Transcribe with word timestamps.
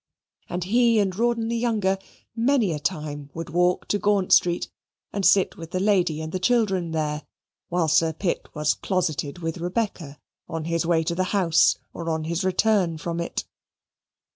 And 0.49 0.63
he 0.63 0.97
and 0.97 1.15
Rawdon 1.15 1.47
the 1.47 1.55
younger 1.55 1.99
many 2.35 2.71
a 2.71 2.79
time 2.79 3.29
would 3.35 3.51
walk 3.51 3.87
to 3.89 3.99
Gaunt 3.99 4.31
Street 4.33 4.67
and 5.13 5.23
sit 5.23 5.57
with 5.57 5.69
the 5.69 5.79
lady 5.79 6.21
and 6.21 6.31
the 6.31 6.39
children 6.39 6.89
there 6.89 7.21
while 7.69 7.87
Sir 7.87 8.11
Pitt 8.11 8.49
was 8.55 8.73
closeted 8.73 9.37
with 9.43 9.59
Rebecca, 9.59 10.17
on 10.49 10.65
his 10.65 10.87
way 10.87 11.03
to 11.03 11.13
the 11.13 11.25
House, 11.37 11.77
or 11.93 12.09
on 12.09 12.23
his 12.23 12.43
return 12.43 12.97
from 12.97 13.19
it. 13.19 13.45